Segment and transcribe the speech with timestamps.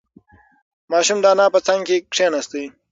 [0.91, 2.51] ماشوم د انا په څنگ کې کېناست.